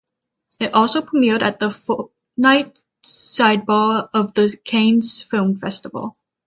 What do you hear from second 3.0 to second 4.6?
sidebar of the